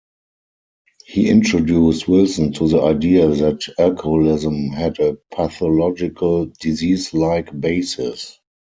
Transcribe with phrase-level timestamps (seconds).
[1.05, 8.39] He introduced Wilson to the idea that alcoholism had a pathological, disease-like basis.